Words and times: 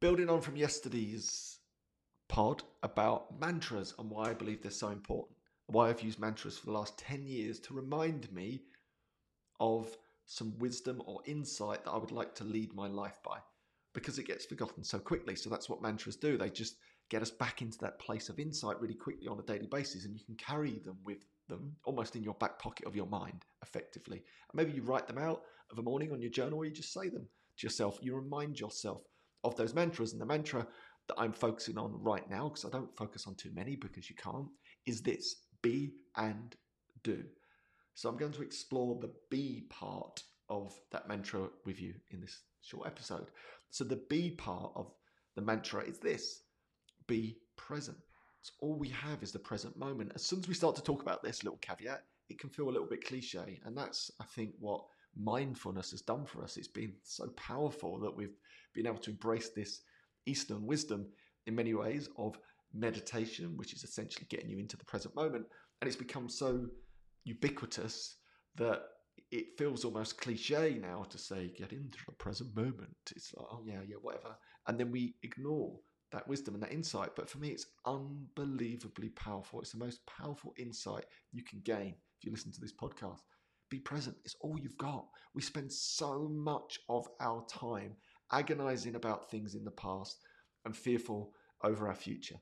building 0.00 0.30
on 0.30 0.40
from 0.40 0.56
yesterday's 0.56 1.58
pod 2.28 2.62
about 2.82 3.38
mantras 3.40 3.94
and 3.98 4.10
why 4.10 4.30
I 4.30 4.34
believe 4.34 4.62
they're 4.62 4.70
so 4.70 4.88
important, 4.88 5.36
why 5.66 5.88
I've 5.88 6.02
used 6.02 6.20
mantras 6.20 6.58
for 6.58 6.66
the 6.66 6.72
last 6.72 6.98
10 6.98 7.26
years 7.26 7.58
to 7.60 7.74
remind 7.74 8.30
me 8.32 8.62
of 9.60 9.96
some 10.26 10.56
wisdom 10.58 11.02
or 11.06 11.20
insight 11.26 11.84
that 11.84 11.90
I 11.90 11.98
would 11.98 12.12
like 12.12 12.34
to 12.36 12.44
lead 12.44 12.74
my 12.74 12.86
life 12.86 13.18
by 13.24 13.38
because 13.94 14.18
it 14.18 14.26
gets 14.26 14.44
forgotten 14.44 14.84
so 14.84 14.98
quickly. 14.98 15.34
So 15.34 15.50
that's 15.50 15.68
what 15.68 15.82
mantras 15.82 16.16
do. 16.16 16.36
They 16.36 16.50
just 16.50 16.76
get 17.08 17.22
us 17.22 17.30
back 17.30 17.62
into 17.62 17.78
that 17.78 17.98
place 17.98 18.28
of 18.28 18.38
insight 18.38 18.80
really 18.80 18.94
quickly 18.94 19.26
on 19.26 19.38
a 19.38 19.42
daily 19.42 19.66
basis, 19.66 20.04
and 20.04 20.14
you 20.14 20.24
can 20.24 20.36
carry 20.36 20.78
them 20.84 20.98
with 21.04 21.24
them 21.48 21.74
almost 21.84 22.14
in 22.14 22.22
your 22.22 22.34
back 22.34 22.58
pocket 22.58 22.86
of 22.86 22.94
your 22.94 23.06
mind 23.06 23.44
effectively. 23.62 24.18
And 24.18 24.54
maybe 24.54 24.72
you 24.72 24.82
write 24.82 25.06
them 25.06 25.18
out 25.18 25.42
of 25.70 25.78
a 25.78 25.82
morning 25.82 26.12
on 26.12 26.20
your 26.20 26.30
journal 26.30 26.58
or 26.58 26.66
you 26.66 26.70
just 26.70 26.92
say 26.92 27.08
them 27.08 27.26
to 27.56 27.66
yourself. 27.66 27.98
You 28.02 28.14
remind 28.14 28.60
yourself 28.60 29.02
of 29.44 29.56
those 29.56 29.74
mantras. 29.74 30.12
And 30.12 30.20
the 30.20 30.26
mantra 30.26 30.66
that 31.08 31.18
I'm 31.18 31.32
focusing 31.32 31.78
on 31.78 31.92
right 32.02 32.28
now, 32.30 32.48
because 32.48 32.64
I 32.64 32.70
don't 32.70 32.96
focus 32.96 33.26
on 33.26 33.34
too 33.34 33.50
many 33.54 33.76
because 33.76 34.10
you 34.10 34.16
can't, 34.16 34.48
is 34.86 35.00
this 35.02 35.36
be 35.62 35.92
and 36.16 36.54
do. 37.02 37.24
So 37.94 38.08
I'm 38.08 38.16
going 38.16 38.32
to 38.32 38.42
explore 38.42 38.98
the 39.00 39.12
be 39.30 39.66
part 39.70 40.22
of 40.48 40.78
that 40.92 41.08
mantra 41.08 41.48
with 41.66 41.80
you 41.80 41.94
in 42.10 42.20
this 42.20 42.42
short 42.62 42.86
episode. 42.86 43.30
So 43.70 43.84
the 43.84 44.00
be 44.08 44.30
part 44.30 44.72
of 44.76 44.92
the 45.34 45.42
mantra 45.42 45.82
is 45.82 45.98
this 45.98 46.42
be 47.06 47.38
present. 47.56 47.96
So 48.42 48.52
all 48.60 48.78
we 48.78 48.88
have 48.90 49.22
is 49.22 49.32
the 49.32 49.38
present 49.38 49.76
moment. 49.76 50.12
As 50.14 50.24
soon 50.24 50.38
as 50.38 50.48
we 50.48 50.54
start 50.54 50.76
to 50.76 50.82
talk 50.82 51.02
about 51.02 51.22
this 51.22 51.42
little 51.42 51.58
caveat, 51.58 52.04
it 52.28 52.38
can 52.38 52.50
feel 52.50 52.68
a 52.68 52.70
little 52.70 52.86
bit 52.86 53.04
cliche. 53.04 53.60
And 53.64 53.76
that's, 53.76 54.10
I 54.20 54.24
think, 54.24 54.52
what 54.60 54.84
mindfulness 55.16 55.90
has 55.90 56.02
done 56.02 56.24
for 56.24 56.44
us. 56.44 56.56
It's 56.56 56.68
been 56.68 56.92
so 57.02 57.28
powerful 57.36 57.98
that 58.00 58.14
we've 58.14 58.36
been 58.78 58.86
able 58.86 59.02
to 59.02 59.10
embrace 59.10 59.50
this 59.50 59.80
Eastern 60.26 60.66
wisdom 60.66 61.06
in 61.46 61.54
many 61.54 61.74
ways 61.74 62.08
of 62.16 62.38
meditation, 62.72 63.56
which 63.56 63.72
is 63.72 63.82
essentially 63.82 64.26
getting 64.28 64.48
you 64.48 64.58
into 64.58 64.76
the 64.76 64.84
present 64.84 65.14
moment. 65.16 65.46
And 65.80 65.88
it's 65.88 65.96
become 65.96 66.28
so 66.28 66.66
ubiquitous 67.24 68.16
that 68.56 68.82
it 69.30 69.46
feels 69.58 69.84
almost 69.84 70.20
cliche 70.20 70.78
now 70.80 71.04
to 71.10 71.18
say, 71.18 71.52
get 71.56 71.72
into 71.72 71.98
the 72.06 72.12
present 72.12 72.54
moment. 72.54 72.96
It's 73.14 73.32
like, 73.34 73.46
oh, 73.50 73.62
yeah, 73.64 73.80
yeah, 73.86 73.96
whatever. 74.00 74.36
And 74.66 74.78
then 74.78 74.90
we 74.92 75.14
ignore 75.22 75.78
that 76.12 76.28
wisdom 76.28 76.54
and 76.54 76.62
that 76.62 76.72
insight. 76.72 77.10
But 77.16 77.28
for 77.28 77.38
me, 77.38 77.48
it's 77.48 77.66
unbelievably 77.84 79.10
powerful. 79.10 79.60
It's 79.60 79.72
the 79.72 79.78
most 79.78 80.00
powerful 80.06 80.54
insight 80.58 81.04
you 81.32 81.42
can 81.42 81.60
gain 81.64 81.94
if 82.18 82.24
you 82.24 82.30
listen 82.30 82.52
to 82.52 82.60
this 82.60 82.72
podcast. 82.72 83.20
Be 83.70 83.80
present. 83.80 84.16
It's 84.24 84.36
all 84.40 84.58
you've 84.58 84.78
got. 84.78 85.06
We 85.34 85.42
spend 85.42 85.70
so 85.70 86.28
much 86.32 86.78
of 86.88 87.06
our 87.20 87.44
time 87.46 87.96
agonizing 88.32 88.94
about 88.94 89.30
things 89.30 89.54
in 89.54 89.64
the 89.64 89.70
past 89.70 90.18
and 90.64 90.76
fearful 90.76 91.32
over 91.62 91.88
our 91.88 91.94
future. 91.94 92.36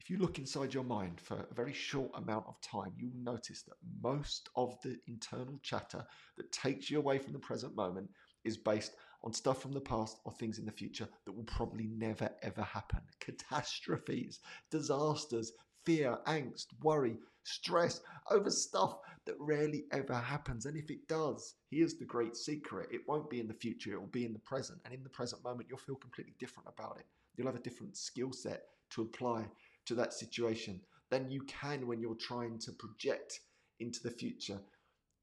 If 0.00 0.08
you 0.08 0.18
look 0.18 0.38
inside 0.38 0.72
your 0.72 0.84
mind 0.84 1.20
for 1.20 1.46
a 1.50 1.54
very 1.54 1.72
short 1.72 2.10
amount 2.14 2.46
of 2.46 2.60
time, 2.60 2.92
you 2.96 3.10
will 3.10 3.32
notice 3.34 3.62
that 3.62 3.74
most 4.00 4.48
of 4.56 4.76
the 4.82 4.96
internal 5.06 5.58
chatter 5.62 6.06
that 6.36 6.52
takes 6.52 6.90
you 6.90 6.98
away 6.98 7.18
from 7.18 7.32
the 7.32 7.38
present 7.38 7.76
moment 7.76 8.08
is 8.44 8.56
based 8.56 8.94
on 9.22 9.32
stuff 9.32 9.60
from 9.60 9.72
the 9.72 9.80
past 9.80 10.20
or 10.24 10.32
things 10.32 10.58
in 10.58 10.64
the 10.64 10.72
future 10.72 11.08
that 11.26 11.32
will 11.32 11.44
probably 11.44 11.88
never 11.88 12.30
ever 12.42 12.62
happen. 12.62 13.00
Catastrophes, 13.20 14.40
disasters, 14.70 15.52
fear, 15.84 16.18
angst, 16.26 16.66
worry, 16.82 17.18
stress 17.48 18.00
over 18.30 18.50
stuff 18.50 18.98
that 19.26 19.36
rarely 19.38 19.84
ever 19.92 20.14
happens. 20.14 20.66
And 20.66 20.76
if 20.76 20.90
it 20.90 21.06
does, 21.08 21.54
here's 21.70 21.94
the 21.94 22.04
great 22.04 22.36
secret 22.36 22.88
it 22.90 23.02
won't 23.06 23.30
be 23.30 23.40
in 23.40 23.48
the 23.48 23.54
future, 23.54 23.92
it 23.92 24.00
will 24.00 24.06
be 24.08 24.24
in 24.24 24.32
the 24.32 24.38
present. 24.40 24.80
And 24.84 24.94
in 24.94 25.02
the 25.02 25.08
present 25.10 25.42
moment, 25.44 25.68
you'll 25.68 25.78
feel 25.78 25.96
completely 25.96 26.34
different 26.38 26.68
about 26.68 26.96
it. 26.98 27.06
You'll 27.36 27.46
have 27.46 27.56
a 27.56 27.62
different 27.62 27.96
skill 27.96 28.32
set 28.32 28.62
to 28.90 29.02
apply 29.02 29.46
to 29.86 29.94
that 29.94 30.12
situation 30.12 30.80
than 31.10 31.30
you 31.30 31.42
can 31.42 31.86
when 31.86 32.00
you're 32.00 32.14
trying 32.14 32.58
to 32.58 32.72
project 32.72 33.40
into 33.80 34.02
the 34.02 34.10
future. 34.10 34.58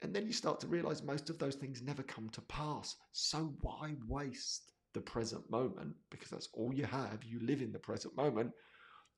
And 0.02 0.14
then 0.14 0.26
you 0.26 0.34
start 0.34 0.60
to 0.62 0.68
realize 0.68 1.04
most 1.04 1.30
of 1.30 1.40
those 1.40 1.56
things 1.56 1.82
never 1.82 2.04
come 2.04 2.30
to 2.30 2.42
pass. 2.42 2.96
So 3.12 3.54
why 3.62 3.96
waste 4.08 4.72
the 4.94 5.02
present 5.02 5.50
moment? 5.50 5.96
Because 6.10 6.30
that's 6.30 6.50
all 6.54 6.74
you 6.74 6.86
have. 6.86 7.24
You 7.24 7.40
live 7.42 7.62
in 7.62 7.72
the 7.72 7.80
present 7.80 8.16
moment 8.16 8.52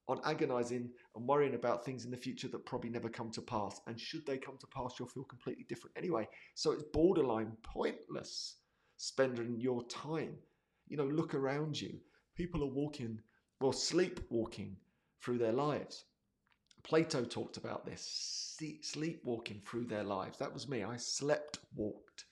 on 0.07 0.22
agonizing 0.23 0.90
and 1.16 1.28
worrying 1.28 1.56
about 1.56 1.84
things 1.84 2.06
in 2.06 2.12
the 2.12 2.18
future 2.18 2.47
that 2.47 2.66
probably 2.66 2.90
never 2.90 3.09
come 3.09 3.29
to 3.31 3.41
pass. 3.41 3.81
And 3.88 4.00
should 4.00 4.25
they 4.25 4.38
come 4.38 4.57
to 4.59 4.68
pass, 4.68 4.94
you'll 4.97 5.09
feel 5.09 5.25
completely 5.25 5.66
different 5.68 5.97
anyway. 5.97 6.28
So 6.56 6.72
it's 6.72 6.84
borderline 6.94 7.51
pointless 7.63 8.56
spending 8.97 9.59
your 9.59 9.85
time. 9.88 10.35
You 10.88 10.97
know, 10.97 11.06
look 11.06 11.34
around 11.34 11.79
you. 11.79 12.00
People 12.35 12.63
are 12.63 12.73
walking, 12.73 13.19
well, 13.59 13.73
sleepwalking 13.73 14.78
through 15.22 15.40
their 15.40 15.51
lives. 15.51 16.06
Plato 16.84 17.25
talked 17.25 17.57
about 17.57 17.85
this 17.85 18.53
sleepwalking 18.81 19.62
through 19.66 19.85
their 19.85 20.03
lives. 20.03 20.38
That 20.38 20.53
was 20.53 20.69
me. 20.69 20.84
I 20.84 20.95
slept 20.97 21.59
walked 21.75 22.25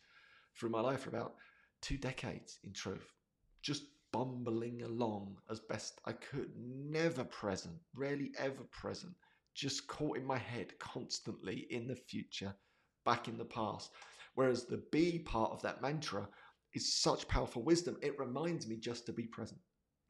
through 0.58 0.70
my 0.70 0.80
life 0.80 1.02
for 1.02 1.10
about 1.10 1.36
two 1.82 1.98
decades, 1.98 2.60
in 2.64 2.72
truth. 2.72 3.12
Just 3.62 3.84
bumbling 4.16 4.82
along 4.84 5.36
as 5.52 5.60
best 5.60 6.00
I 6.06 6.14
could, 6.14 6.50
never 6.56 7.26
present, 7.26 7.76
rarely 7.94 8.32
ever 8.38 8.64
present, 8.72 9.14
just 9.54 9.88
caught 9.88 10.18
in 10.18 10.24
my 10.24 10.38
head 10.38 10.80
constantly 10.80 11.68
in 11.70 11.86
the 11.86 11.98
future, 11.98 12.56
back 13.04 13.28
in 13.28 13.38
the 13.38 13.44
past. 13.44 13.92
Whereas 14.36 14.64
the 14.64 14.86
be 14.90 15.20
part 15.20 15.52
of 15.52 15.62
that 15.64 15.82
mantra 15.82 16.30
is 16.74 16.94
such 16.94 17.28
powerful 17.28 17.62
wisdom, 17.62 17.98
it 18.02 18.18
reminds 18.18 18.68
me 18.68 18.78
just 18.78 19.06
to 19.08 19.12
be 19.12 19.28
present. 19.28 19.60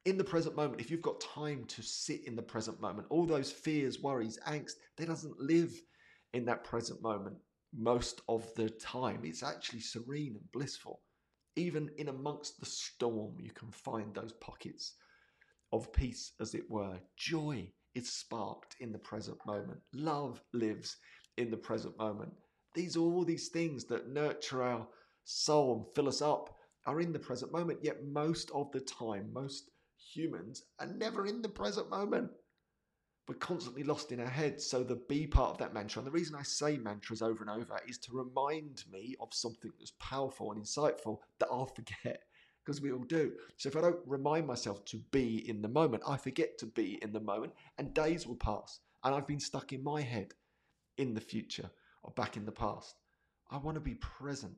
In 0.06 0.20
the 0.20 0.24
present 0.24 0.56
moment, 0.56 0.82
if 0.82 0.92
you've 0.92 1.02
got 1.02 1.20
time 1.20 1.66
to 1.66 1.82
sit 1.82 2.28
in 2.28 2.36
the 2.36 2.44
present 2.44 2.80
moment, 2.80 3.08
all 3.10 3.26
those 3.26 3.52
fears, 3.52 4.04
worries, 4.04 4.38
angst, 4.48 4.76
they 4.98 5.06
doesn't 5.06 5.40
live 5.40 5.74
in 6.34 6.46
that 6.46 6.64
present 6.64 7.02
moment 7.02 7.38
most 7.74 8.22
of 8.30 8.54
the 8.54 8.70
time. 8.70 9.22
It's 9.24 9.42
actually 9.42 9.80
serene 9.80 10.36
and 10.36 10.52
blissful 10.52 11.02
even 11.56 11.90
in 11.98 12.10
amongst 12.10 12.60
the 12.60 12.66
storm, 12.66 13.36
you 13.40 13.52
can 13.52 13.72
find 13.72 14.14
those 14.14 14.34
pockets 14.34 14.94
of 15.72 15.92
peace, 15.94 16.34
as 16.40 16.54
it 16.54 16.70
were. 16.70 17.00
Joy 17.18 17.72
is 17.94 18.12
sparked 18.12 18.76
in 18.80 18.92
the 18.92 19.00
present 19.00 19.38
moment. 19.46 19.80
Love 19.94 20.42
lives 20.54 20.98
in 21.38 21.50
the 21.50 21.58
present 21.58 21.98
moment. 21.98 22.32
These 22.74 22.98
all 22.98 23.24
these 23.24 23.50
things 23.50 23.86
that 23.86 24.10
nurture 24.10 24.64
our 24.64 24.88
soul 25.24 25.76
and 25.76 25.96
fill 25.96 26.08
us 26.08 26.22
up 26.22 26.58
are 26.86 27.02
in 27.02 27.14
the 27.14 27.20
present 27.20 27.52
moment. 27.52 27.80
Yet 27.82 28.06
most 28.06 28.52
of 28.52 28.72
the 28.72 28.82
time, 28.82 29.32
most 29.34 29.72
humans 29.98 30.64
are 30.80 30.88
never 30.88 31.26
in 31.26 31.42
the 31.42 31.50
present 31.50 31.90
moment 31.90 32.30
we're 33.28 33.36
constantly 33.36 33.84
lost 33.84 34.12
in 34.12 34.20
our 34.20 34.30
heads. 34.30 34.66
So 34.66 34.84
the 34.84 34.96
be 35.08 35.26
part 35.26 35.52
of 35.52 35.58
that 35.58 35.74
mantra, 35.74 36.00
and 36.00 36.08
the 36.08 36.12
reason 36.12 36.36
I 36.36 36.44
say 36.44 36.78
mantras 36.78 37.22
over 37.22 37.44
and 37.44 37.50
over 37.50 37.80
is 37.88 37.98
to 38.00 38.14
remind 38.14 38.84
me 38.92 39.16
of 39.20 39.34
something 39.34 39.72
that's 39.80 39.94
powerful 40.00 40.52
and 40.52 40.62
insightful 40.62 41.20
that 41.40 41.50
I'll 41.52 41.66
forget 41.66 42.24
because 42.64 42.82
we 42.82 42.92
all 42.92 43.04
do. 43.04 43.32
So 43.58 43.70
if 43.70 43.76
I 43.76 43.82
don't 43.82 44.00
remind 44.06 44.48
myself 44.48 44.84
to 44.86 44.98
be 45.12 45.48
in 45.48 45.62
the 45.62 45.68
moment, 45.68 46.04
I 46.08 46.18
forget 46.18 46.58
to 46.60 46.66
be 46.66 47.00
in 47.02 47.14
the 47.14 47.20
moment, 47.20 47.54
and 47.78 47.94
days 47.94 48.26
will 48.28 48.36
pass, 48.36 48.80
and 49.04 49.14
I've 49.14 49.28
been 49.28 49.40
stuck 49.40 49.72
in 49.74 49.84
my 49.84 50.02
head 50.02 50.34
in 50.98 51.14
the 51.14 51.22
future 51.22 51.70
or 52.04 52.12
back 52.12 52.38
in 52.38 52.46
the 52.46 52.52
past. 52.52 52.96
I 53.52 53.58
want 53.58 53.76
to 53.76 53.82
be 53.82 53.96
present. 53.96 54.56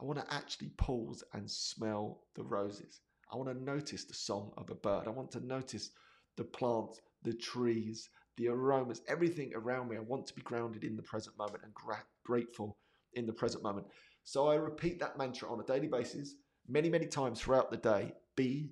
I 0.00 0.04
want 0.04 0.18
to 0.18 0.34
actually 0.34 0.68
pause 0.76 1.24
and 1.32 1.50
smell 1.50 2.20
the 2.34 2.44
roses. 2.44 3.00
I 3.32 3.36
want 3.36 3.48
to 3.48 3.64
notice 3.64 4.04
the 4.04 4.14
song 4.14 4.52
of 4.56 4.70
a 4.70 4.74
bird. 4.74 5.06
I 5.06 5.10
want 5.10 5.30
to 5.32 5.44
notice 5.44 5.90
the 6.36 6.44
plants 6.44 7.00
the 7.26 7.34
trees, 7.34 8.08
the 8.36 8.48
aromas, 8.48 9.02
everything 9.08 9.52
around 9.54 9.88
me. 9.88 9.96
I 9.96 10.00
want 10.00 10.26
to 10.28 10.34
be 10.34 10.42
grounded 10.42 10.84
in 10.84 10.96
the 10.96 11.02
present 11.02 11.36
moment 11.36 11.64
and 11.64 11.74
gra- 11.74 12.04
grateful 12.24 12.78
in 13.14 13.26
the 13.26 13.32
present 13.32 13.64
moment. 13.64 13.86
So 14.22 14.48
I 14.48 14.54
repeat 14.54 15.00
that 15.00 15.18
mantra 15.18 15.50
on 15.50 15.60
a 15.60 15.64
daily 15.64 15.88
basis, 15.88 16.36
many, 16.68 16.88
many 16.88 17.06
times 17.06 17.40
throughout 17.40 17.70
the 17.70 17.76
day 17.76 18.12
be 18.36 18.70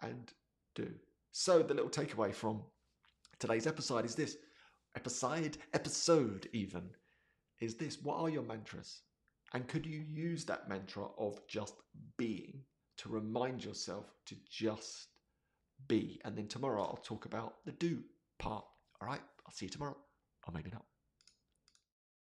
and 0.00 0.32
do. 0.74 0.88
So 1.32 1.62
the 1.62 1.74
little 1.74 1.90
takeaway 1.90 2.34
from 2.34 2.62
today's 3.38 3.66
episode 3.66 4.06
is 4.06 4.14
this 4.14 4.38
episode, 4.96 5.58
episode 5.74 6.48
even, 6.52 6.88
is 7.60 7.74
this 7.74 8.00
what 8.02 8.18
are 8.20 8.30
your 8.30 8.42
mantras? 8.42 9.02
And 9.52 9.68
could 9.68 9.84
you 9.84 10.00
use 10.00 10.46
that 10.46 10.68
mantra 10.68 11.06
of 11.18 11.46
just 11.46 11.74
being 12.16 12.62
to 12.98 13.10
remind 13.10 13.64
yourself 13.64 14.06
to 14.26 14.36
just 14.50 15.08
be. 15.88 16.20
And 16.24 16.36
then 16.36 16.48
tomorrow 16.48 16.82
I'll 16.82 17.00
talk 17.02 17.24
about 17.24 17.54
the 17.64 17.72
do 17.72 18.02
part. 18.38 18.64
All 19.00 19.08
right, 19.08 19.20
I'll 19.46 19.52
see 19.52 19.66
you 19.66 19.70
tomorrow, 19.70 19.96
or 20.46 20.54
maybe 20.54 20.70
not. 20.70 20.84